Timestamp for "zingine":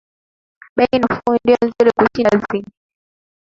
2.37-2.71